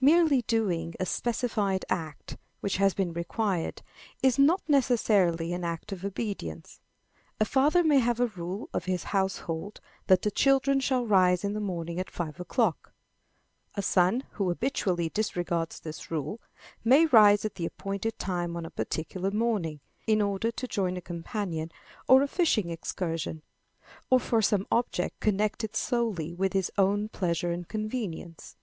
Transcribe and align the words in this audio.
Merely 0.00 0.42
doing 0.42 0.94
a 1.00 1.04
specified 1.04 1.84
act, 1.90 2.36
which 2.60 2.76
has 2.76 2.94
been 2.94 3.12
required, 3.12 3.82
is 4.22 4.38
not 4.38 4.62
necessarily 4.68 5.52
an 5.52 5.64
act 5.64 5.90
of 5.90 6.04
obedience. 6.04 6.80
A 7.40 7.44
father 7.44 7.82
may 7.82 7.98
have 7.98 8.20
a 8.20 8.28
rule 8.28 8.68
of 8.72 8.84
his 8.84 9.02
household 9.10 9.80
that 10.06 10.22
the 10.22 10.30
children 10.30 10.78
shall 10.78 11.04
rise 11.04 11.42
in 11.42 11.54
the 11.54 11.60
morning 11.60 11.98
at 11.98 12.08
five 12.08 12.38
o'clock. 12.38 12.94
A 13.74 13.82
son 13.82 14.22
who 14.34 14.48
habitually 14.48 15.08
disregards 15.08 15.80
this 15.80 16.08
rule, 16.08 16.40
may 16.84 17.06
rise 17.06 17.44
at 17.44 17.56
the 17.56 17.66
appointed 17.66 18.16
time 18.16 18.56
on 18.56 18.64
a 18.64 18.70
particular 18.70 19.32
morning, 19.32 19.80
in 20.06 20.22
order 20.22 20.52
to 20.52 20.68
join 20.68 20.96
a 20.96 21.00
companion 21.02 21.72
on 22.08 22.22
a 22.22 22.28
fishing 22.28 22.70
excursion, 22.70 23.42
or 24.08 24.20
for 24.20 24.40
some 24.40 24.68
object 24.70 25.18
connected 25.18 25.74
solely 25.74 26.32
with 26.32 26.52
his 26.52 26.70
own 26.78 27.08
pleasure 27.08 27.50
and 27.50 27.66
convenience. 27.66 28.54